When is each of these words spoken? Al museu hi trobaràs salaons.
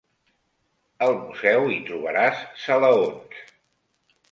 Al 1.07 1.13
museu 1.19 1.67
hi 1.73 1.77
trobaràs 1.91 2.41
salaons. 2.65 3.39